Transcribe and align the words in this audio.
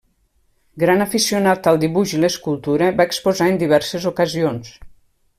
Gran 0.83 1.03
aficionat 1.03 1.67
al 1.71 1.77
dibuix 1.83 2.15
i 2.17 2.21
l'escultura, 2.23 2.87
va 3.01 3.07
exposar 3.11 3.51
en 3.53 3.61
diverses 3.65 4.09
ocasions. 4.15 4.73